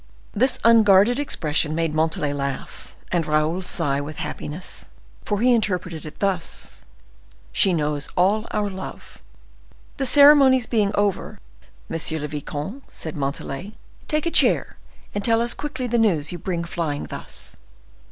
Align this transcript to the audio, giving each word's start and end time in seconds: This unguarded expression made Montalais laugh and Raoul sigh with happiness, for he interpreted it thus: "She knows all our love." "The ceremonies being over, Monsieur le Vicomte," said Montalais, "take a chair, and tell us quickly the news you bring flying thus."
This 0.33 0.57
unguarded 0.63 1.19
expression 1.19 1.75
made 1.75 1.93
Montalais 1.93 2.33
laugh 2.33 2.95
and 3.11 3.23
Raoul 3.27 3.61
sigh 3.61 4.01
with 4.01 4.17
happiness, 4.17 4.85
for 5.23 5.39
he 5.41 5.53
interpreted 5.53 6.07
it 6.07 6.17
thus: 6.17 6.83
"She 7.51 7.71
knows 7.71 8.09
all 8.17 8.47
our 8.49 8.67
love." 8.71 9.19
"The 9.97 10.07
ceremonies 10.07 10.65
being 10.65 10.91
over, 10.95 11.37
Monsieur 11.87 12.17
le 12.17 12.27
Vicomte," 12.27 12.91
said 12.91 13.15
Montalais, 13.15 13.73
"take 14.07 14.25
a 14.25 14.31
chair, 14.31 14.75
and 15.13 15.23
tell 15.23 15.39
us 15.39 15.53
quickly 15.53 15.85
the 15.85 15.99
news 15.99 16.31
you 16.31 16.39
bring 16.39 16.63
flying 16.63 17.03
thus." 17.03 17.55